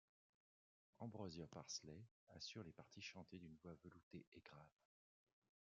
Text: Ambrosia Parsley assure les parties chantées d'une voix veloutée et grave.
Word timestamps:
Ambrosia 0.97 1.45
Parsley 1.45 2.03
assure 2.35 2.63
les 2.63 2.71
parties 2.73 3.03
chantées 3.03 3.37
d'une 3.37 3.53
voix 3.61 3.75
veloutée 3.83 4.25
et 4.33 4.39
grave. 4.41 4.71